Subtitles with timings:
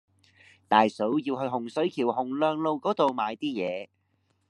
[0.67, 3.89] 大嫂要去洪水橋洪亮路嗰度買啲嘢